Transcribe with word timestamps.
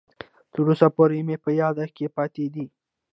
تر 0.53 0.59
اوسه 0.71 0.87
پورې 0.95 1.19
مې 1.27 1.35
په 1.43 1.49
یاد 1.61 1.77
کې 1.95 2.07
پاتې 2.15 2.45
ده. 2.53 2.65